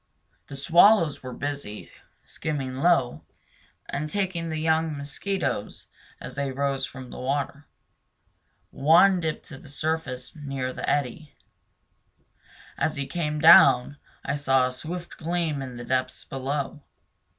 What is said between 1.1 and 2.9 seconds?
were busy, skimming